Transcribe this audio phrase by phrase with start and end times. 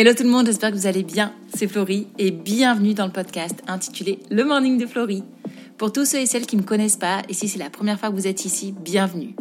[0.00, 1.32] Hello tout le monde, j'espère que vous allez bien.
[1.52, 5.24] C'est Florie et bienvenue dans le podcast intitulé Le Morning de Florie.
[5.76, 7.98] Pour tous ceux et celles qui ne me connaissent pas, et si c'est la première
[7.98, 9.34] fois que vous êtes ici, bienvenue.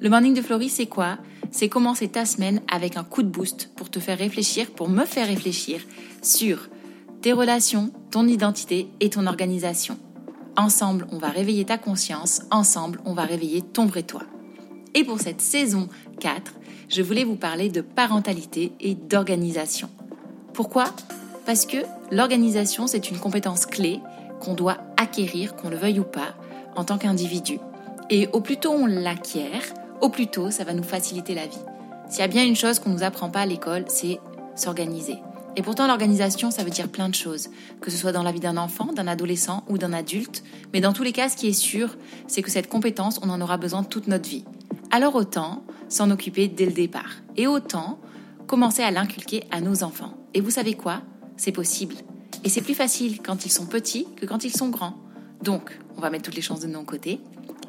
[0.00, 1.18] Le Morning de Florie, c'est quoi?
[1.50, 5.04] C'est commencer ta semaine avec un coup de boost pour te faire réfléchir, pour me
[5.04, 5.80] faire réfléchir
[6.22, 6.68] sur
[7.20, 9.98] tes relations, ton identité et ton organisation.
[10.56, 14.22] Ensemble, on va réveiller ta conscience, ensemble, on va réveiller ton vrai toi.
[14.94, 15.88] Et pour cette saison
[16.18, 16.52] 4,
[16.88, 19.88] je voulais vous parler de parentalité et d'organisation.
[20.52, 20.86] Pourquoi?
[21.44, 21.78] Parce que
[22.10, 24.00] l'organisation, c'est une compétence clé
[24.40, 26.34] qu'on doit acquérir, qu'on le veuille ou pas,
[26.74, 27.58] en tant qu'individu.
[28.10, 29.62] Et au plus tôt on l'acquiert,
[30.00, 31.56] au plus tôt ça va nous faciliter la vie.
[32.08, 34.20] S'il y a bien une chose qu'on ne nous apprend pas à l'école, c'est
[34.54, 35.16] s'organiser.
[35.56, 37.48] Et pourtant, l'organisation, ça veut dire plein de choses,
[37.80, 40.44] que ce soit dans la vie d'un enfant, d'un adolescent ou d'un adulte.
[40.74, 41.96] Mais dans tous les cas, ce qui est sûr,
[42.26, 44.44] c'est que cette compétence, on en aura besoin toute notre vie.
[44.96, 47.16] Alors autant s'en occuper dès le départ.
[47.36, 47.98] Et autant
[48.46, 50.14] commencer à l'inculquer à nos enfants.
[50.32, 51.02] Et vous savez quoi?
[51.36, 51.96] C'est possible.
[52.44, 54.96] Et c'est plus facile quand ils sont petits que quand ils sont grands.
[55.42, 57.20] Donc, on va mettre toutes les chances de nos côtés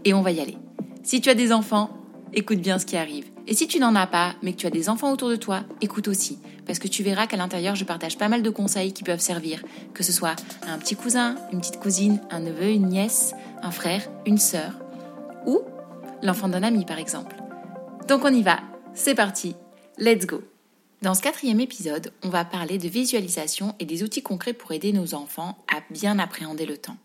[0.06, 0.58] et on va y aller.
[1.04, 1.90] Si tu as des enfants,
[2.34, 3.26] écoute bien ce qui arrive.
[3.46, 5.64] Et si tu n'en as pas, mais que tu as des enfants autour de toi,
[5.82, 6.40] écoute aussi.
[6.66, 9.62] Parce que tu verras qu'à l'intérieur, je partage pas mal de conseils qui peuvent servir.
[9.94, 14.10] Que ce soit un petit cousin, une petite cousine, un neveu, une nièce, un frère,
[14.26, 14.72] une sœur.
[15.46, 15.60] Ou
[16.22, 17.36] l'enfant d'un ami par exemple.
[18.08, 18.60] Donc on y va,
[18.94, 19.56] c'est parti,
[19.98, 20.44] let's go.
[21.02, 24.94] Dans ce quatrième épisode, on va parler de visualisation et des outils concrets pour aider
[24.94, 26.98] nos enfants à bien appréhender le temps.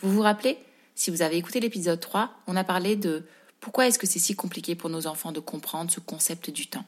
[0.00, 0.58] Vous vous rappelez?
[0.96, 3.24] Si vous avez écouté l'épisode 3, on a parlé de
[3.60, 6.84] pourquoi est-ce que c'est si compliqué pour nos enfants de comprendre ce concept du temps.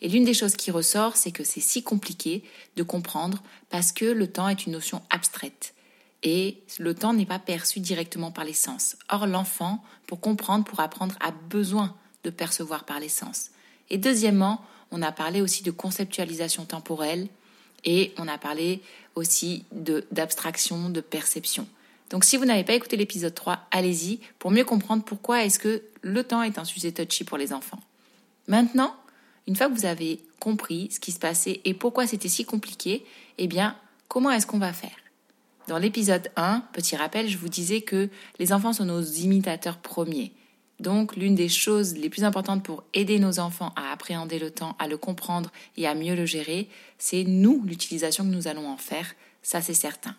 [0.00, 2.42] Et l'une des choses qui ressort, c'est que c'est si compliqué
[2.76, 5.74] de comprendre parce que le temps est une notion abstraite
[6.22, 8.96] et le temps n'est pas perçu directement par les sens.
[9.08, 13.50] Or, l'enfant, pour comprendre, pour apprendre, a besoin de percevoir par les sens.
[13.88, 17.28] Et deuxièmement, on a parlé aussi de conceptualisation temporelle
[17.84, 18.82] et on a parlé
[19.14, 21.66] aussi d'abstraction, de, perception.
[22.10, 25.82] Donc si vous n'avez pas écouté l'épisode 3, allez-y pour mieux comprendre pourquoi est-ce que
[26.02, 27.80] le temps est un sujet touchy pour les enfants.
[28.48, 28.94] Maintenant,
[29.46, 33.04] une fois que vous avez compris ce qui se passait et pourquoi c'était si compliqué,
[33.38, 33.76] eh bien,
[34.08, 34.99] comment est-ce qu'on va faire?
[35.70, 38.08] Dans l'épisode 1, petit rappel, je vous disais que
[38.40, 40.32] les enfants sont nos imitateurs premiers.
[40.80, 44.74] Donc l'une des choses les plus importantes pour aider nos enfants à appréhender le temps,
[44.80, 48.76] à le comprendre et à mieux le gérer, c'est nous, l'utilisation que nous allons en
[48.78, 49.14] faire,
[49.44, 50.16] ça c'est certain.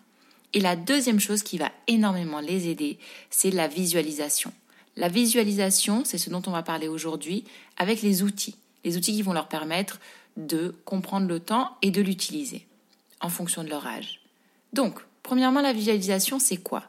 [0.54, 2.98] Et la deuxième chose qui va énormément les aider,
[3.28, 4.54] c'est la visualisation.
[4.96, 7.44] La visualisation, c'est ce dont on va parler aujourd'hui
[7.76, 8.56] avec les outils.
[8.86, 10.00] Les outils qui vont leur permettre
[10.38, 12.66] de comprendre le temps et de l'utiliser
[13.20, 14.22] en fonction de leur âge.
[14.72, 16.84] Donc, Premièrement, la visualisation, c'est quoi?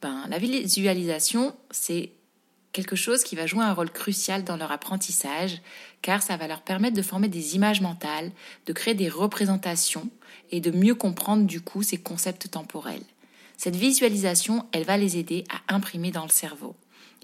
[0.00, 2.12] Ben, La visualisation, c'est
[2.72, 5.62] quelque chose qui va jouer un rôle crucial dans leur apprentissage,
[6.02, 8.32] car ça va leur permettre de former des images mentales,
[8.66, 10.10] de créer des représentations
[10.50, 13.04] et de mieux comprendre du coup ces concepts temporels.
[13.56, 16.74] Cette visualisation, elle va les aider à imprimer dans le cerveau.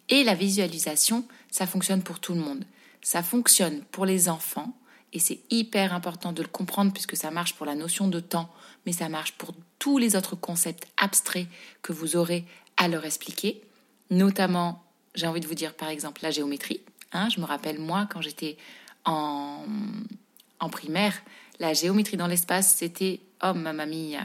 [0.09, 2.65] Et la visualisation, ça fonctionne pour tout le monde.
[3.03, 4.77] Ça fonctionne pour les enfants,
[5.13, 8.53] et c'est hyper important de le comprendre puisque ça marche pour la notion de temps,
[8.87, 11.47] mais ça marche pour tous les autres concepts abstraits
[11.83, 12.45] que vous aurez
[12.77, 13.63] à leur expliquer,
[14.11, 14.83] notamment,
[15.15, 16.81] j'ai envie de vous dire par exemple la géométrie.
[17.13, 18.57] Hein, je me rappelle moi quand j'étais
[19.05, 19.65] en,
[20.61, 21.15] en primaire,
[21.59, 24.17] la géométrie dans l'espace, c'était oh ma mamie,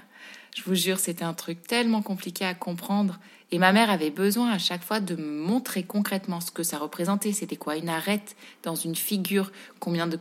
[0.55, 3.19] je vous jure, c'était un truc tellement compliqué à comprendre.
[3.51, 6.77] Et ma mère avait besoin à chaque fois de me montrer concrètement ce que ça
[6.77, 7.33] représentait.
[7.33, 9.51] C'était quoi une arête dans une figure,
[9.81, 10.17] combien de,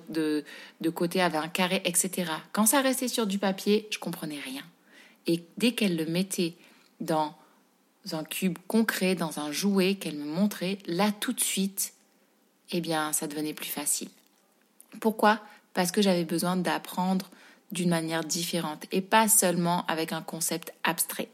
[0.80, 2.32] de, côtés avait un carré, etc.
[2.52, 4.62] Quand ça restait sur du papier, je comprenais rien.
[5.28, 6.56] Et dès qu'elle le mettait
[7.00, 7.36] dans
[8.10, 11.94] un cube concret, dans un jouet qu'elle me montrait, là tout de suite,
[12.72, 14.08] eh bien, ça devenait plus facile.
[15.00, 15.40] Pourquoi?
[15.74, 17.30] Parce que j'avais besoin d'apprendre
[17.74, 21.28] d'une manière différente et pas seulement avec un concept abstrait.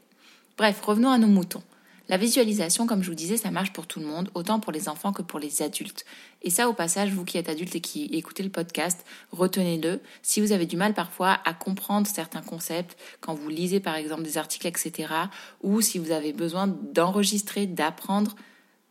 [0.57, 1.63] Bref, revenons à nos moutons.
[2.09, 4.89] La visualisation, comme je vous disais, ça marche pour tout le monde, autant pour les
[4.89, 6.03] enfants que pour les adultes.
[6.41, 10.01] Et ça, au passage, vous qui êtes adulte et qui écoutez le podcast, retenez-le.
[10.21, 14.23] Si vous avez du mal parfois à comprendre certains concepts, quand vous lisez par exemple
[14.23, 15.13] des articles, etc.,
[15.61, 18.35] ou si vous avez besoin d'enregistrer, d'apprendre,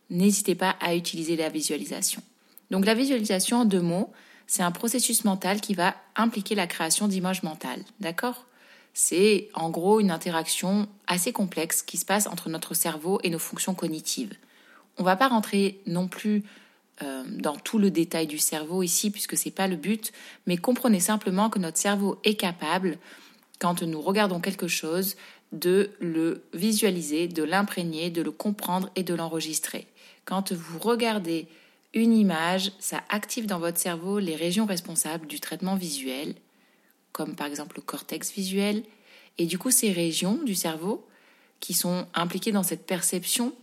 [0.09, 2.23] n'hésitez pas à utiliser la visualisation.
[2.71, 4.11] Donc la visualisation, en deux mots,
[4.51, 7.85] c'est un processus mental qui va impliquer la création d'images mentales.
[8.01, 8.47] D'accord?
[8.93, 13.39] C'est en gros une interaction assez complexe qui se passe entre notre cerveau et nos
[13.39, 14.33] fonctions cognitives.
[14.97, 16.43] On ne va pas rentrer non plus
[17.01, 20.11] euh, dans tout le détail du cerveau ici, puisque ce n'est pas le but,
[20.47, 22.97] mais comprenez simplement que notre cerveau est capable,
[23.57, 25.15] quand nous regardons quelque chose,
[25.53, 29.87] de le visualiser, de l'imprégner, de le comprendre et de l'enregistrer.
[30.25, 31.47] Quand vous regardez
[31.93, 36.35] une image, ça active dans votre cerveau les régions responsables du traitement visuel,
[37.11, 38.83] comme par exemple le cortex visuel.
[39.37, 41.05] Et du coup, ces régions du cerveau
[41.59, 43.53] qui sont impliquées dans cette perception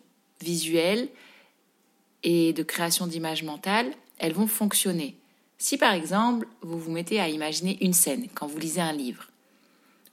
[0.43, 1.09] visuelle
[2.23, 5.17] et de création d'images mentales, elles vont fonctionner.
[5.57, 9.29] Si par exemple, vous vous mettez à imaginer une scène quand vous lisez un livre,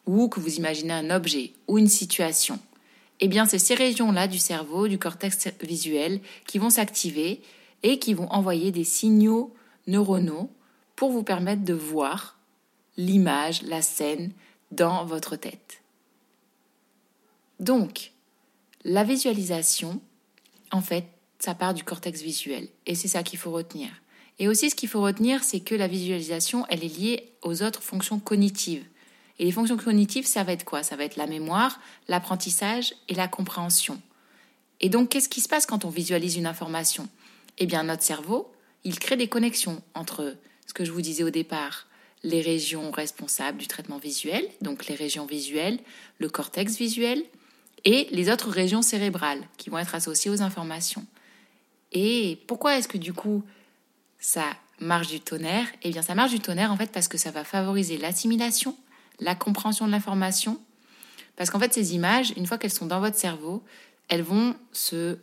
[0.06, 2.59] ou que vous imaginez un objet ou une situation,
[3.19, 7.41] eh bien c'est ces régions-là du cerveau, du cortex visuel, qui vont s'activer
[7.85, 9.53] et qui vont envoyer des signaux
[9.85, 10.49] neuronaux
[10.95, 12.39] pour vous permettre de voir
[12.97, 14.31] l'image, la scène
[14.71, 15.83] dans votre tête.
[17.59, 18.11] Donc,
[18.85, 20.01] la visualisation,
[20.71, 21.05] en fait,
[21.37, 22.69] ça part du cortex visuel.
[22.87, 23.89] Et c'est ça qu'il faut retenir.
[24.39, 27.83] Et aussi, ce qu'il faut retenir, c'est que la visualisation, elle est liée aux autres
[27.83, 28.85] fonctions cognitives.
[29.38, 30.81] Et les fonctions cognitives, ça va être quoi?
[30.81, 34.01] Ça va être la mémoire, l'apprentissage et la compréhension.
[34.81, 37.07] Et donc, qu'est-ce qui se passe quand on visualise une information?
[37.57, 38.51] Eh bien, notre cerveau,
[38.83, 40.35] il crée des connexions entre
[40.67, 41.87] ce que je vous disais au départ,
[42.23, 45.79] les régions responsables du traitement visuel, donc les régions visuelles,
[46.19, 47.23] le cortex visuel,
[47.85, 51.05] et les autres régions cérébrales qui vont être associées aux informations.
[51.91, 53.43] Et pourquoi est-ce que du coup
[54.17, 54.45] ça
[54.79, 55.67] marche du tonnerre?
[55.83, 58.75] Eh bien ça marche du tonnerre en fait parce que ça va favoriser l'assimilation,
[59.19, 60.59] la compréhension de l'information,
[61.35, 63.63] parce qu'en fait ces images, une fois qu'elles sont dans votre cerveau,
[64.07, 64.55] elles vont
[64.93, 65.15] euh,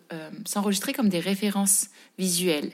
[0.47, 1.89] s'enregistrer comme des références
[2.19, 2.73] visuelles.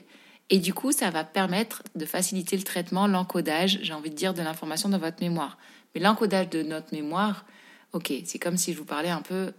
[0.49, 4.33] Et du coup, ça va permettre de faciliter le traitement, l'encodage, j'ai envie de dire,
[4.33, 5.57] de l'information dans votre mémoire.
[5.93, 7.45] Mais l'encodage de notre mémoire,
[7.93, 9.53] ok, c'est comme si je vous parlais un peu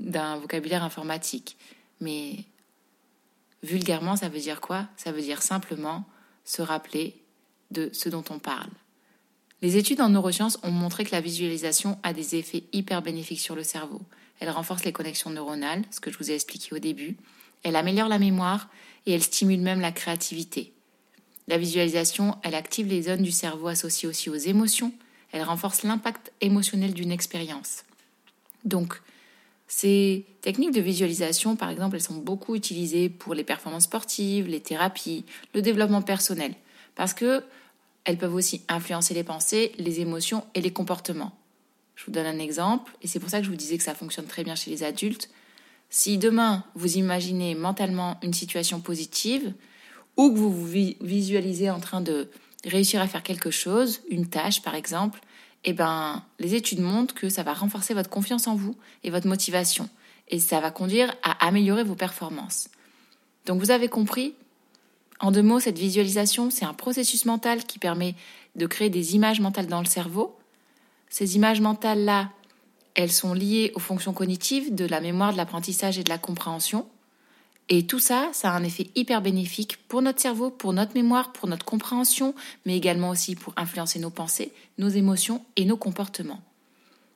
[0.00, 1.56] d'un vocabulaire informatique.
[2.00, 2.38] Mais
[3.62, 4.88] vulgairement, ça veut dire quoi?
[4.96, 6.04] Ça veut dire simplement
[6.44, 7.22] se rappeler
[7.70, 8.70] de ce dont on parle.
[9.62, 13.54] Les études en neurosciences ont montré que la visualisation a des effets hyper bénéfiques sur
[13.54, 14.02] le cerveau.
[14.40, 17.16] Elle renforce les connexions neuronales, ce que je vous ai expliqué au début.
[17.62, 18.68] Elle améliore la mémoire
[19.06, 20.72] et elle stimule même la créativité.
[21.46, 24.92] La visualisation, elle active les zones du cerveau associées aussi aux émotions.
[25.32, 27.84] Elle renforce l'impact émotionnel d'une expérience.
[28.64, 29.00] Donc,
[29.66, 34.60] ces techniques de visualisation, par exemple, elles sont beaucoup utilisées pour les performances sportives, les
[34.60, 36.54] thérapies, le développement personnel,
[36.94, 37.42] parce que
[38.04, 41.32] elles peuvent aussi influencer les pensées, les émotions et les comportements.
[41.96, 43.94] Je vous donne un exemple, et c'est pour ça que je vous disais que ça
[43.94, 45.30] fonctionne très bien chez les adultes.
[45.90, 49.54] Si demain vous imaginez mentalement une situation positive,
[50.16, 50.66] ou que vous vous
[51.00, 52.28] visualisez en train de
[52.64, 55.20] réussir à faire quelque chose, une tâche par exemple,
[55.64, 59.26] eh ben, les études montrent que ça va renforcer votre confiance en vous et votre
[59.26, 59.88] motivation.
[60.28, 62.68] Et ça va conduire à améliorer vos performances.
[63.46, 64.34] Donc vous avez compris,
[65.20, 68.14] en deux mots, cette visualisation, c'est un processus mental qui permet
[68.56, 70.36] de créer des images mentales dans le cerveau.
[71.14, 72.32] Ces images mentales-là,
[72.96, 76.88] elles sont liées aux fonctions cognitives de la mémoire, de l'apprentissage et de la compréhension.
[77.68, 81.30] Et tout ça, ça a un effet hyper bénéfique pour notre cerveau, pour notre mémoire,
[81.30, 82.34] pour notre compréhension,
[82.66, 86.42] mais également aussi pour influencer nos pensées, nos émotions et nos comportements.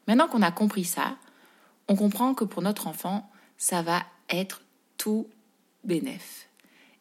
[0.06, 1.16] Maintenant qu'on a compris ça,
[1.88, 4.62] on comprend que pour notre enfant, ça va être
[4.96, 5.26] tout
[5.82, 6.47] bénéf.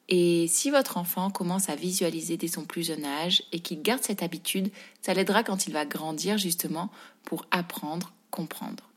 [0.10, 4.04] Et si votre enfant commence à visualiser dès son plus jeune âge et qu'il garde
[4.04, 4.72] cette habitude,
[5.02, 6.90] ça l'aidera quand il va grandir justement
[7.24, 8.90] pour apprendre, comprendre.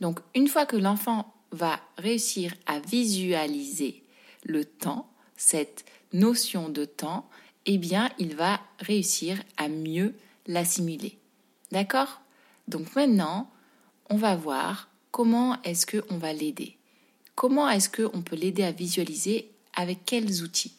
[0.00, 4.02] Donc une fois que l'enfant va réussir à visualiser
[4.42, 7.28] le temps, cette notion de temps,
[7.66, 10.14] eh bien, il va réussir à mieux
[10.46, 11.18] l'assimiler.
[11.70, 12.20] D'accord?
[12.68, 13.50] Donc maintenant,
[14.10, 16.76] on va voir comment est-ce qu'on va l'aider.
[17.34, 20.74] Comment est-ce qu'on peut l'aider à visualiser avec quels outils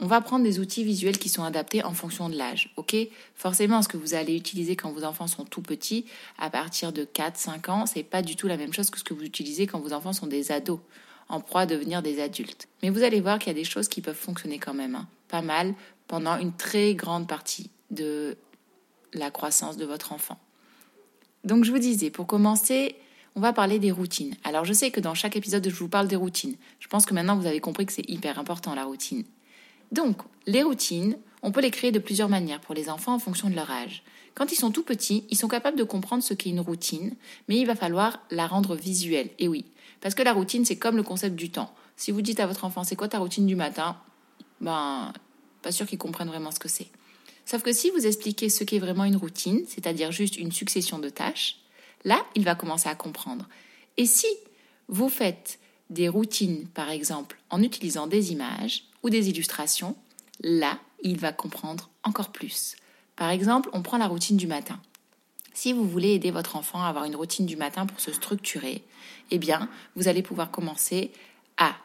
[0.00, 2.72] on va prendre des outils visuels qui sont adaptés en fonction de l'âge.
[2.76, 2.96] Ok?
[3.34, 6.04] Forcément, ce que vous allez utiliser quand vos enfants sont tout petits,
[6.38, 9.14] à partir de 4-5 ans, c'est pas du tout la même chose que ce que
[9.14, 10.80] vous utilisez quand vos enfants sont des ados,
[11.28, 12.68] en proie à devenir des adultes.
[12.82, 15.06] Mais vous allez voir qu'il y a des choses qui peuvent fonctionner quand même, hein.
[15.28, 15.74] pas mal,
[16.08, 18.36] pendant une très grande partie de
[19.12, 20.38] la croissance de votre enfant.
[21.44, 22.96] Donc je vous disais, pour commencer,
[23.36, 24.34] on va parler des routines.
[24.44, 26.56] Alors je sais que dans chaque épisode, je vous parle des routines.
[26.78, 29.24] Je pense que maintenant vous avez compris que c'est hyper important la routine.
[29.92, 33.48] Donc, les routines, on peut les créer de plusieurs manières pour les enfants en fonction
[33.48, 34.02] de leur âge.
[34.34, 37.14] Quand ils sont tout petits, ils sont capables de comprendre ce qu'est une routine,
[37.48, 39.30] mais il va falloir la rendre visuelle.
[39.38, 39.64] Et oui,
[40.00, 41.72] parce que la routine, c'est comme le concept du temps.
[41.96, 43.96] Si vous dites à votre enfant, c'est quoi ta routine du matin?
[44.60, 45.12] Ben,
[45.62, 46.88] pas sûr qu'ils comprennent vraiment ce que c'est.
[47.46, 51.08] Sauf que si vous expliquez ce qu'est vraiment une routine, c'est-à-dire juste une succession de
[51.08, 51.58] tâches,
[52.04, 53.48] là, il va commencer à comprendre.
[53.96, 54.26] Et si
[54.88, 55.58] vous faites
[55.90, 59.96] des routines, par exemple, en utilisant des images ou des illustrations,
[60.40, 62.76] là, il va comprendre encore plus.
[63.16, 64.80] Par exemple, on prend la routine du matin.
[65.52, 68.82] Si vous voulez aider votre enfant à avoir une routine du matin pour se structurer,
[69.30, 71.12] eh bien, vous allez pouvoir commencer
[71.56, 71.76] à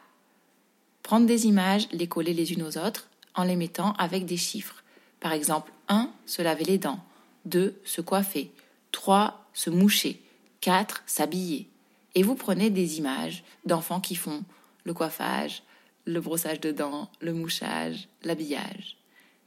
[1.02, 4.82] prendre des images, les coller les unes aux autres en les mettant avec des chiffres.
[5.20, 7.00] Par exemple, 1, se laver les dents.
[7.44, 7.80] 2.
[7.84, 8.50] Se coiffer.
[8.92, 9.46] 3.
[9.52, 10.20] Se moucher.
[10.60, 11.02] 4.
[11.06, 11.68] S'habiller.
[12.14, 14.42] Et vous prenez des images d'enfants qui font
[14.84, 15.62] le coiffage,
[16.04, 18.96] le brossage de dents, le mouchage, l'habillage.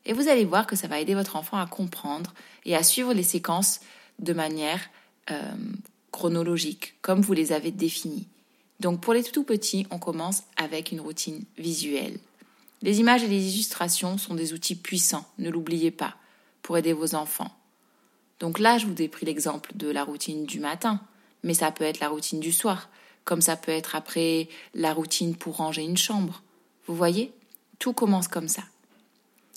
[0.06, 2.34] Et vous allez voir que ça va aider votre enfant à comprendre
[2.66, 3.80] et à suivre les séquences
[4.20, 4.82] de manière
[5.32, 5.56] euh,
[6.12, 8.28] chronologique, comme vous les avez définies.
[8.80, 12.20] Donc pour les tout petits, on commence avec une routine visuelle.
[12.82, 16.16] Les images et les illustrations sont des outils puissants, ne l'oubliez pas,
[16.62, 17.52] pour aider vos enfants.
[18.44, 21.00] Donc là, je vous ai pris l'exemple de la routine du matin,
[21.44, 22.90] mais ça peut être la routine du soir,
[23.24, 26.44] comme ça peut être après la routine pour ranger une chambre.
[26.86, 27.32] Vous voyez?
[27.80, 28.64] Tout commence comme ça.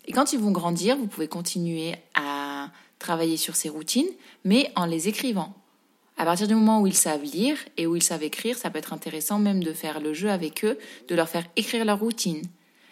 [0.04, 4.06] Et quand ils vont grandir, vous pouvez continuer à travailler sur ces routines,
[4.44, 5.52] mais en les écrivant.
[6.16, 8.78] À partir du moment où ils savent lire et où ils savent écrire, ça peut
[8.78, 10.78] être intéressant même de faire le jeu avec eux,
[11.08, 12.42] de leur faire écrire leur routine.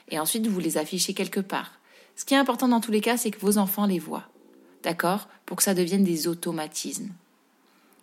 [0.09, 1.79] Et ensuite, vous les affichez quelque part.
[2.17, 4.29] Ce qui est important dans tous les cas, c'est que vos enfants les voient.
[4.85, 7.11] D'accord Pour que ça devienne des automatismes.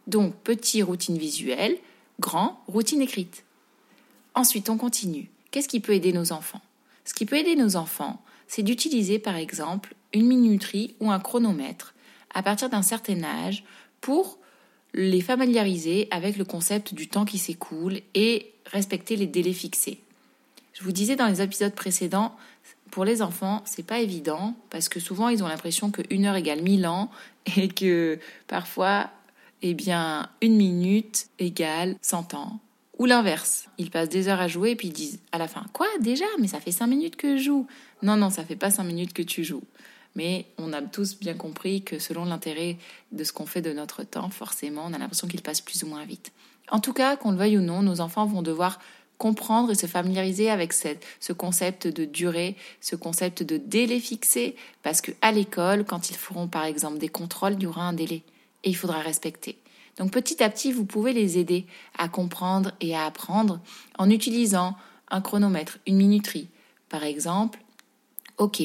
[0.08, 1.78] Donc, petit routine visuelle,
[2.20, 3.46] grand routine écrite.
[4.34, 5.30] Ensuite, on continue.
[5.52, 6.62] Qu'est-ce qui peut aider nos enfants?
[7.06, 11.94] Ce qui peut aider nos enfants, c'est d'utiliser par exemple une minuterie ou un chronomètre
[12.34, 13.64] à partir d'un certain âge
[14.02, 14.40] pour
[14.94, 20.02] les familiariser avec le concept du temps qui s'écoule et respecter les délais fixés.
[20.74, 22.36] Je vous disais dans les épisodes précédents,
[22.92, 26.36] pour les enfants, c'est pas évident parce que souvent ils ont l'impression que une heure
[26.36, 27.10] égale mille ans
[27.58, 29.10] et que parfois,
[29.62, 32.60] eh bien, une minute égale cent ans.
[33.00, 33.66] Ou l'inverse.
[33.80, 36.26] Ils passent des heures à jouer et puis ils disent à la fin Quoi déjà?
[36.40, 37.68] Mais ça fait cinq minutes que je joue.
[38.04, 39.64] Non, non, ça fait pas cinq minutes que tu joues.
[40.16, 42.78] Mais on a tous bien compris que selon l'intérêt
[43.12, 45.88] de ce qu'on fait de notre temps, forcément, on a l'impression qu'il passe plus ou
[45.88, 46.32] moins vite.
[46.70, 48.80] En tout cas, qu'on le veuille ou non, nos enfants vont devoir
[49.22, 55.00] comprendre et se familiariser avec ce concept de durée, ce concept de délai fixé, parce
[55.00, 58.24] qu'à l'école, quand ils feront par exemple des contrôles, il y aura un délai
[58.64, 59.60] et il faudra respecter.
[59.98, 61.68] Donc petit à petit, vous pouvez les aider
[62.00, 63.60] à comprendre et à apprendre
[64.00, 64.76] en utilisant
[65.12, 66.48] un chronomètre, une minuterie.
[66.90, 67.60] Par exemple,
[68.40, 68.64] OK,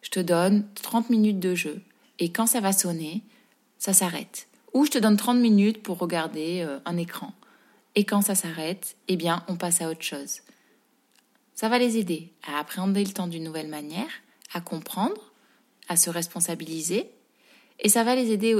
[0.00, 1.80] je te donne 30 minutes de jeu
[2.18, 3.22] et quand ça va sonner,
[3.78, 4.48] ça s'arrête.
[4.74, 7.32] Ou je te donne 30 minutes pour regarder euh, un écran.
[7.94, 10.40] Et quand ça s'arrête, eh bien, on passe à autre chose.
[11.54, 14.10] Ça va les aider à appréhender le temps d'une nouvelle manière,
[14.54, 15.32] à comprendre,
[15.88, 17.10] à se responsabiliser,
[17.80, 18.56] et ça va les aider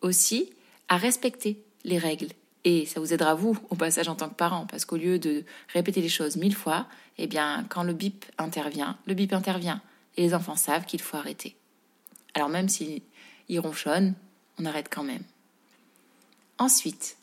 [0.00, 0.52] aussi
[0.88, 2.28] à respecter les règles.
[2.64, 5.44] Et ça vous aidera, vous, au passage en tant que parent, parce qu'au lieu de
[5.72, 9.80] répéter les choses mille fois, eh bien, quand le bip intervient, le bip intervient,
[10.16, 11.56] et les enfants savent qu'il faut arrêter.
[12.34, 13.02] Alors même s'ils
[13.56, 14.14] ronchonnent,
[14.58, 15.22] on arrête quand même.
[16.58, 17.17] Ensuite,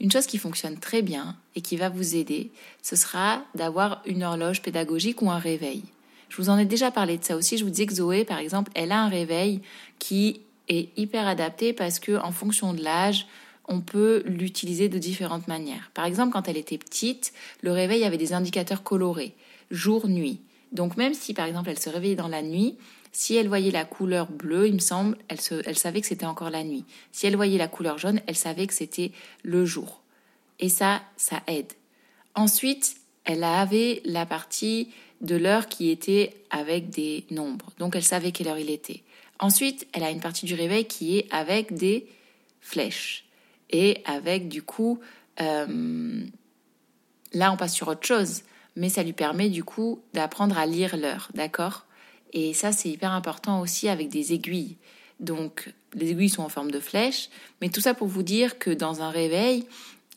[0.00, 2.50] une chose qui fonctionne très bien et qui va vous aider,
[2.82, 5.82] ce sera d'avoir une horloge pédagogique ou un réveil.
[6.28, 7.56] Je vous en ai déjà parlé de ça aussi.
[7.56, 9.60] Je vous disais que Zoé, par exemple, elle a un réveil
[9.98, 13.26] qui est hyper adapté parce que, en fonction de l'âge,
[13.66, 15.90] on peut l'utiliser de différentes manières.
[15.94, 19.34] Par exemple, quand elle était petite, le réveil avait des indicateurs colorés,
[19.70, 20.40] jour, nuit.
[20.72, 22.76] Donc même si, par exemple, elle se réveillait dans la nuit,
[23.12, 25.40] si elle voyait la couleur bleue, il me semble, elle,
[25.76, 26.84] savait que c'était encore la nuit.
[27.12, 29.12] Si elle voyait la couleur jaune, elle savait que c'était
[29.42, 30.02] le jour.
[30.60, 31.72] Et ça, ça aide.
[32.34, 37.72] Ensuite, elle avait la partie de l'heure qui était avec des nombres.
[37.78, 39.02] Donc elle savait quelle heure il était.
[39.40, 42.06] Ensuite, elle a une partie du réveil qui est avec des
[42.60, 43.24] flèches.
[43.70, 45.00] Et avec du coup,
[45.40, 46.24] euh,
[47.32, 48.42] là on passe sur autre chose,
[48.76, 51.84] mais ça lui permet du coup d'apprendre à lire l'heure, d'accord?
[52.32, 54.76] Et ça, c'est hyper important aussi avec des aiguilles.
[55.20, 57.28] Donc, les aiguilles sont en forme de flèche,
[57.60, 59.64] mais tout ça pour vous dire que dans un réveil,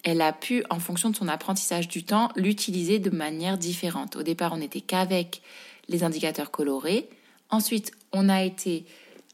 [0.04, 4.16] elle a pu, en fonction de son apprentissage du temps, l'utiliser de manière différente.
[4.16, 5.42] Au départ, on n'était qu'avec
[5.88, 7.08] les indicateurs colorés.
[7.50, 8.86] Ensuite, on a été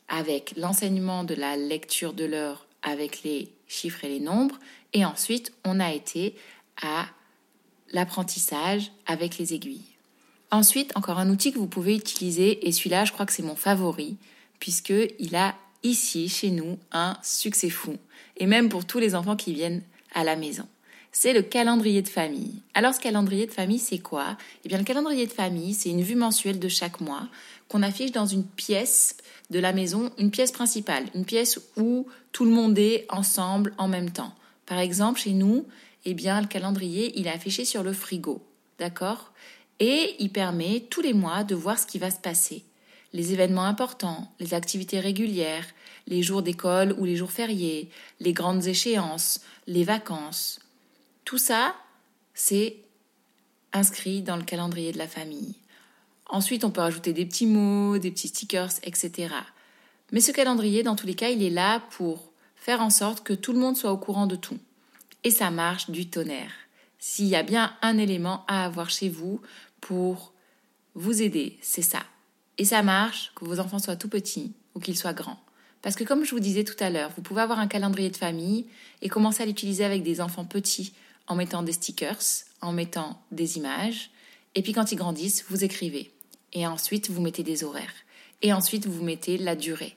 [0.07, 4.59] avec l'enseignement de la lecture de l'heure avec les chiffres et les nombres.
[4.93, 6.35] Et ensuite, on a été
[6.81, 7.07] à
[7.91, 9.96] l'apprentissage avec les aiguilles.
[10.49, 13.55] Ensuite, encore un outil que vous pouvez utiliser, et celui-là, je crois que c'est mon
[13.55, 14.17] favori,
[14.59, 17.97] puisqu'il a ici, chez nous, un succès fou,
[18.37, 20.67] et même pour tous les enfants qui viennent à la maison.
[21.11, 22.61] C'est le calendrier de famille.
[22.73, 24.37] Alors ce calendrier de famille, c'est quoi?
[24.63, 27.27] Eh bien le calendrier de famille, c'est une vue mensuelle de chaque mois
[27.69, 29.15] qu'on affiche dans une pièce
[29.49, 33.87] de la maison, une pièce principale, une pièce où tout le monde est ensemble en
[33.87, 34.33] même temps.
[34.65, 35.65] Par exemple, chez nous,
[36.05, 38.43] eh bien le calendrier, il est affiché sur le frigo.
[38.77, 39.33] D'accord?
[39.79, 42.63] Et il permet tous les mois de voir ce qui va se passer.
[43.13, 45.65] Les événements importants, les activités régulières,
[46.07, 50.59] les jours d'école ou les jours fériés, les grandes échéances, les vacances.
[51.25, 51.75] Tout ça,
[52.33, 52.77] c'est
[53.73, 55.55] inscrit dans le calendrier de la famille.
[56.29, 59.33] Ensuite, on peut ajouter des petits mots, des petits stickers, etc.
[60.11, 63.33] Mais ce calendrier, dans tous les cas, il est là pour faire en sorte que
[63.33, 64.57] tout le monde soit au courant de tout.
[65.23, 66.51] Et ça marche du tonnerre.
[66.99, 69.41] S'il y a bien un élément à avoir chez vous
[69.87, 70.33] pour
[70.95, 72.03] vous aider, c'est ça.
[72.57, 75.39] Et ça marche que vos enfants soient tout petits ou qu'ils soient grands.
[75.81, 78.17] Parce que comme je vous disais tout à l'heure, vous pouvez avoir un calendrier de
[78.17, 78.65] famille
[79.01, 80.91] et commencer à l'utiliser avec des enfants petits
[81.27, 82.19] en mettant des stickers,
[82.59, 84.11] en mettant des images.
[84.55, 86.11] Et puis quand ils grandissent, vous écrivez.
[86.51, 87.93] Et ensuite, vous mettez des horaires.
[88.41, 89.95] Et ensuite, vous mettez la durée.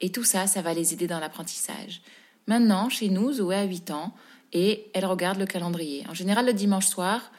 [0.00, 2.00] Et tout ça, ça va les aider dans l'apprentissage.
[2.46, 4.14] Maintenant, chez nous, Zoé a 8 ans
[4.52, 6.04] et elle regarde le calendrier.
[6.08, 7.32] En général, le dimanche soir,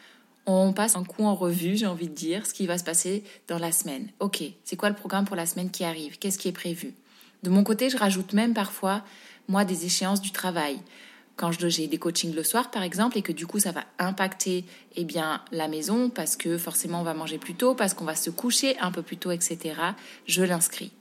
[0.45, 3.23] on passe un coup en revue, j'ai envie de dire, ce qui va se passer
[3.47, 4.09] dans la semaine.
[4.19, 6.19] Ok, c'est quoi le programme pour la semaine qui arrive?
[6.19, 6.93] Qu'est-ce qui est prévu?
[7.43, 9.03] De mon côté, je rajoute même parfois,
[9.47, 10.79] moi, des échéances du travail.
[11.35, 14.65] Quand j'ai des coachings le soir, par exemple, et que du coup, ça va impacter
[14.95, 18.15] eh bien, la maison, parce que forcément, on va manger plus tôt, parce qu'on va
[18.15, 19.75] se coucher un peu plus tôt, etc.,
[20.27, 20.91] je l'inscris.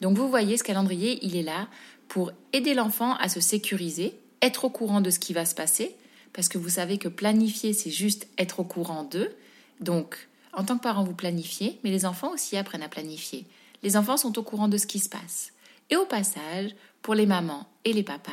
[0.00, 1.68] Donc, vous voyez, ce calendrier, il est là
[2.08, 5.96] pour aider l'enfant à se sécuriser, être au courant de ce qui va se passer,
[6.32, 9.34] parce que vous savez que planifier, c'est juste être au courant d'eux.
[9.80, 13.46] Donc, en tant que parent, vous planifiez, mais les enfants aussi apprennent à planifier.
[13.82, 15.52] Les enfants sont au courant de ce qui se passe.
[15.90, 18.30] Et au passage, pour les mamans et les papas,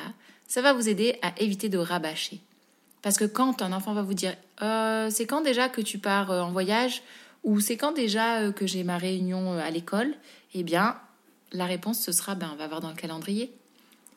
[0.48, 2.40] ça va vous aider à éviter de rabâcher.
[3.02, 6.32] Parce que quand un enfant va vous dire euh, c'est quand déjà que tu pars
[6.32, 7.04] euh, en voyage?
[7.44, 10.14] ou c'est quand déjà euh, que j'ai ma réunion à l'école,
[10.54, 10.98] eh bien
[11.54, 13.54] la réponse ce sera ben on va voir dans le calendrier.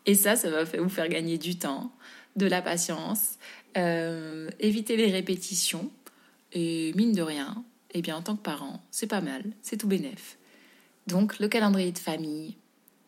[0.06, 1.92] Et ça, ça va vous faire gagner du temps,
[2.36, 3.38] de la patience,
[3.76, 5.90] euh, éviter les répétitions.
[6.52, 9.86] Et mine de rien, eh bien, en tant que parent, c'est pas mal, c'est tout
[9.86, 10.36] bénef.
[11.06, 12.56] Donc, le calendrier de famille,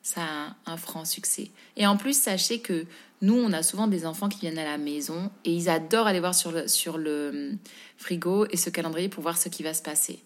[0.02, 1.50] ça a un franc succès.
[1.76, 2.86] Et en plus, sachez que
[3.20, 6.20] nous, on a souvent des enfants qui viennent à la maison et ils adorent aller
[6.20, 7.58] voir sur le, hum,
[7.96, 10.20] frigo et ce calendrier pour voir ce qui va se passer.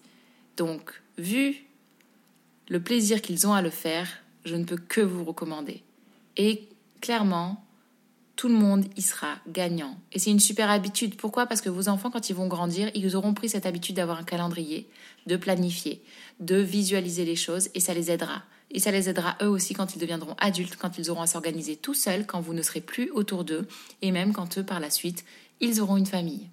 [0.57, 1.63] Donc, vu
[2.69, 4.09] le plaisir qu'ils ont à le faire,
[4.45, 5.83] je ne peux que vous recommander.
[6.37, 6.67] Et
[7.01, 7.63] clairement,
[8.37, 9.99] tout le monde y sera gagnant.
[10.13, 11.17] Et c'est une super habitude.
[11.17, 11.47] Pourquoi?
[11.47, 14.23] Parce que vos enfants, quand ils vont grandir, ils auront pris cette habitude d'avoir un
[14.23, 14.87] calendrier,
[15.25, 16.03] de planifier,
[16.39, 18.43] de visualiser les choses, et ça les aidera.
[18.69, 21.75] Et ça les aidera eux aussi quand ils deviendront adultes, quand ils auront à s'organiser
[21.75, 23.67] tout seuls, quand vous ne serez plus autour d'eux,
[24.03, 25.25] et même quand eux, par la suite,
[25.59, 26.47] ils auront une famille.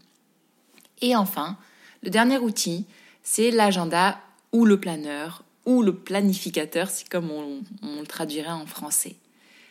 [1.02, 1.58] Et enfin,
[2.02, 2.86] le dernier outil,
[3.22, 4.18] c'est l'agenda
[4.52, 9.16] ou le planeur ou le planificateur, c'est comme on, on le traduirait en français.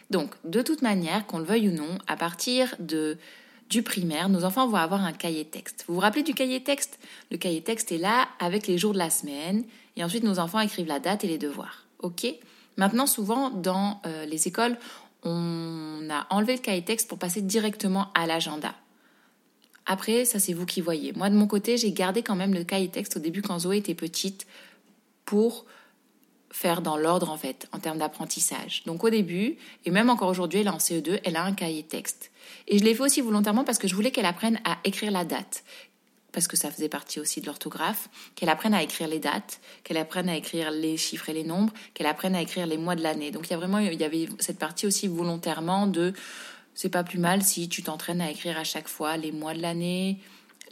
[0.10, 3.18] Donc, de toute manière, qu'on le veuille ou non, à partir de
[3.70, 5.86] du primaire, nos enfants vont avoir un cahier texte.
[5.88, 7.00] Vous vous rappelez du cahier texte?
[7.32, 9.64] Le cahier texte est là avec les jours de la semaine
[9.96, 11.88] et ensuite nos enfants écrivent la date et les devoirs.
[12.00, 12.28] OK?
[12.78, 14.78] Maintenant, souvent dans euh, les écoles,
[15.24, 18.76] on a enlevé le cahier texte pour passer directement à l'agenda.
[19.86, 21.14] Après, ça c'est vous qui voyez.
[21.14, 23.78] Moi de mon côté, j'ai gardé quand même le cahier texte au début quand Zoé
[23.78, 24.46] était petite
[25.26, 25.66] pour
[26.54, 28.84] faire dans l'ordre en fait en termes d'apprentissage.
[28.86, 31.84] Donc au début, et même encore aujourd'hui, elle est en CE2, elle a un cahier
[31.84, 32.32] texte.
[32.68, 35.26] Et je l'ai fait aussi volontairement parce que je voulais qu'elle apprenne à écrire la
[35.26, 35.64] date,
[36.32, 39.98] parce que ça faisait partie aussi de l'orthographe, qu'elle apprenne à écrire les dates, qu'elle
[39.98, 43.02] apprenne à écrire les chiffres et les nombres, qu'elle apprenne à écrire les mois de
[43.02, 43.32] l'année.
[43.32, 46.14] Donc il y a vraiment il y avait cette partie aussi volontairement de
[46.76, 49.62] c'est pas plus mal si tu t'entraînes à écrire à chaque fois les mois de
[49.62, 50.20] l'année,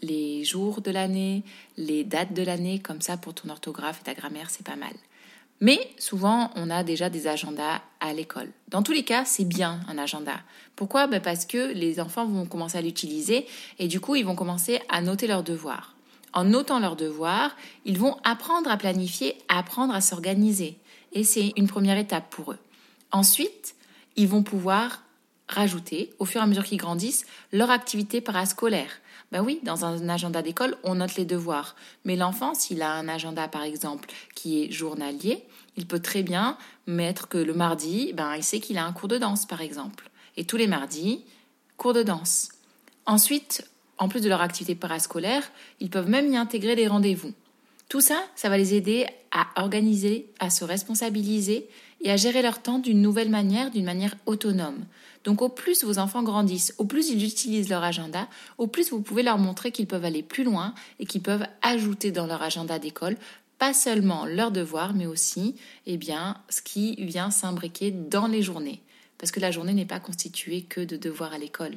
[0.04, 1.44] les jours de l'année,
[1.76, 4.94] les dates de l'année, comme ça pour ton orthographe et ta grammaire, c'est pas mal.
[5.62, 8.50] Mais souvent, on a déjà des agendas à l'école.
[8.68, 10.42] Dans tous les cas, c'est bien un agenda.
[10.76, 11.06] Pourquoi?
[11.06, 13.46] Ben Parce que les enfants vont commencer à l'utiliser
[13.78, 15.96] et du coup, ils vont commencer à noter leurs devoirs.
[16.34, 20.80] En notant leurs devoirs, ils vont apprendre à planifier, apprendre à s'organiser.
[21.14, 22.60] Et c'est une première étape pour eux.
[23.12, 23.76] Ensuite,
[24.16, 25.04] ils vont pouvoir
[25.48, 28.92] rajouter, au fur et à mesure qu'ils grandissent, leur activité parascolaire.
[29.32, 31.76] Ben oui, dans un agenda d'école, on note les devoirs.
[32.04, 35.46] Mais l'enfant, s'il a un agenda, par exemple, qui est journalier,
[35.78, 39.08] il peut très bien mettre que le mardi, ben, il sait qu'il a un cours
[39.08, 40.10] de danse, par exemple.
[40.36, 41.24] Et tous les mardis,
[41.78, 42.50] cours de danse.
[43.06, 43.68] Ensuite,
[43.98, 47.34] en plus de leur activité parascolaire, ils peuvent même y intégrer des rendez-vous.
[47.88, 51.70] Tout ça, ça va les aider à organiser, à se responsabiliser
[52.04, 54.86] et à gérer leur temps d'une nouvelle manière, d'une manière autonome.
[55.24, 59.02] Donc au plus vos enfants grandissent, au plus ils utilisent leur agenda, au plus vous
[59.02, 62.80] pouvez leur montrer qu'ils peuvent aller plus loin et qu'ils peuvent ajouter dans leur agenda
[62.80, 63.18] d'école
[63.62, 68.82] pas seulement leurs devoirs, mais aussi eh bien, ce qui vient s'imbriquer dans les journées.
[69.20, 71.76] Parce que la journée n'est pas constituée que de devoirs à l'école.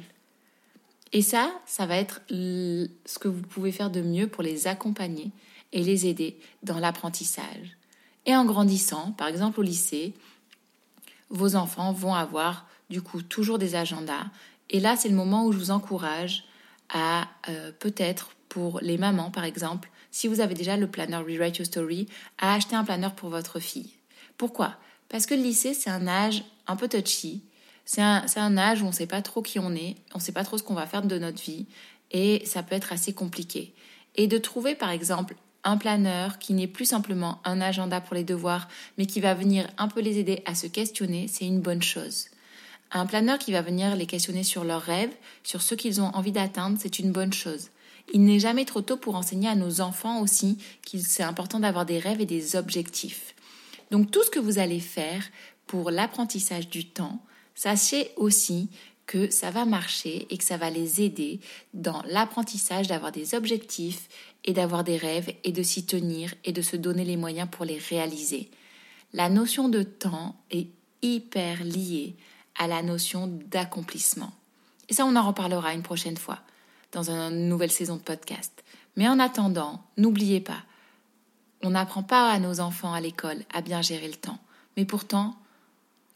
[1.13, 5.31] Et ça, ça va être ce que vous pouvez faire de mieux pour les accompagner
[5.75, 7.77] et les aider dans l'apprentissage.
[8.27, 10.15] Et en grandissant, par exemple au lycée,
[11.31, 14.27] vos enfants vont avoir du coup toujours des agendas.
[14.71, 16.45] Et là, c'est le moment où je vous encourage
[16.89, 21.59] à euh, peut-être pour les mamans, par exemple, si vous avez déjà le planeur Rewrite
[21.59, 22.07] Your Story,
[22.39, 23.91] à acheter un planeur pour votre fille.
[24.39, 24.77] Pourquoi?
[25.09, 27.43] Parce que le lycée, c'est un âge un peu touchy.
[27.85, 30.23] C'est un, un, âge où on ne sait pas trop qui on est, on ne
[30.23, 31.67] sait pas trop ce qu'on va faire de notre vie,
[32.13, 33.75] et ça peut être assez compliqué.
[34.15, 38.25] Et de trouver, par exemple, un planeur qui n'est plus simplement un agenda pour les
[38.25, 41.83] devoirs, mais qui va venir un peu les aider à se questionner, c'est une bonne
[41.83, 42.27] chose.
[42.93, 46.33] Un planeur qui va venir les questionner sur leurs rêves, sur ce qu'ils ont envie
[46.33, 47.71] d'atteindre, c'est une bonne chose.
[48.13, 51.87] Il n'est jamais trop tôt pour enseigner à nos enfants aussi qu'il c'est important d'avoir
[51.87, 53.35] des rêves et des objectifs.
[53.91, 55.25] Donc tout ce que vous allez faire
[55.67, 57.21] pour l'apprentissage du temps,
[57.55, 58.69] sachez aussi
[59.07, 61.41] que ça va marcher et que ça va les aider
[61.73, 64.09] dans l'apprentissage d'avoir des objectifs
[64.45, 67.65] et d'avoir des rêves et de s'y tenir et de se donner les moyens pour
[67.65, 68.51] les réaliser.
[69.13, 70.69] La notion de temps est
[71.03, 72.17] hyper liée
[72.57, 74.33] à la notion d'accomplissement.
[74.89, 76.41] Et ça, on en reparlera une prochaine fois
[76.93, 78.65] dans une nouvelle saison de podcast.
[78.97, 80.63] Mais en attendant, n'oubliez pas,
[81.63, 84.39] on n'apprend pas à nos enfants à l'école à bien gérer le temps.
[84.77, 85.37] Mais pourtant,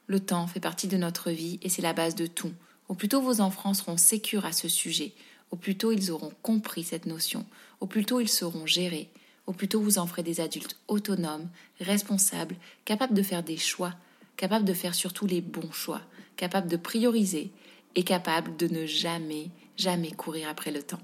[0.07, 2.53] le temps fait partie de notre vie et c'est la base de tout.
[2.89, 5.13] Au plus tôt vos enfants seront sécures à ce sujet,
[5.51, 7.45] au plus tôt ils auront compris cette notion,
[7.81, 9.09] au plus tôt ils seront gérés,
[9.47, 11.49] au plus tôt vous en ferez des adultes autonomes,
[11.81, 13.95] responsables, capables de faire des choix,
[14.37, 16.03] capables de faire surtout les bons choix,
[16.37, 17.51] capables de prioriser
[17.95, 21.01] et capables de ne jamais, jamais courir après le temps.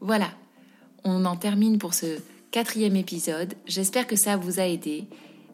[0.00, 0.30] Voilà,
[1.04, 2.18] on en termine pour ce
[2.50, 3.54] quatrième épisode.
[3.66, 5.04] J'espère que ça vous a aidé.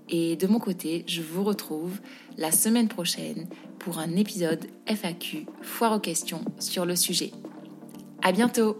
[0.08, 1.98] Et de mon côté, je vous retrouve
[2.38, 3.46] la semaine prochaine
[3.78, 7.32] pour un épisode FAQ, foire aux questions sur le sujet.
[8.22, 8.78] À bientôt!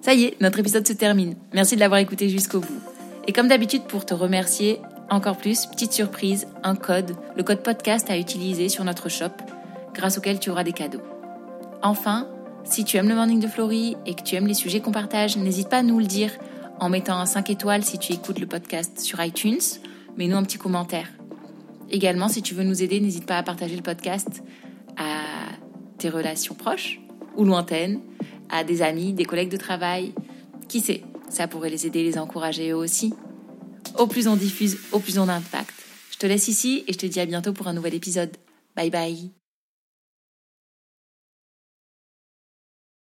[0.00, 1.36] Ça y est, notre épisode se termine.
[1.52, 2.80] Merci de l'avoir écouté jusqu'au bout.
[3.28, 8.10] Et comme d'habitude, pour te remercier encore plus, petite surprise, un code, le code podcast
[8.10, 9.30] à utiliser sur notre shop,
[9.94, 11.02] grâce auquel tu auras des cadeaux.
[11.82, 12.28] Enfin,
[12.64, 15.36] si tu aimes le morning de Florie et que tu aimes les sujets qu'on partage,
[15.36, 16.32] n'hésite pas à nous le dire
[16.80, 19.60] en mettant un 5 étoiles si tu écoutes le podcast sur iTunes,
[20.16, 21.08] mets-nous un petit commentaire.
[21.90, 24.42] Également, si tu veux nous aider, n'hésite pas à partager le podcast
[24.96, 25.22] à
[25.98, 27.00] tes relations proches
[27.36, 28.00] ou lointaines,
[28.50, 30.14] à des amis, des collègues de travail.
[30.68, 33.12] Qui sait, ça pourrait les aider, les encourager eux aussi.
[33.98, 35.74] Au plus on diffuse, au plus on a d'impact.
[36.10, 38.36] Je te laisse ici et je te dis à bientôt pour un nouvel épisode.
[38.74, 39.41] Bye bye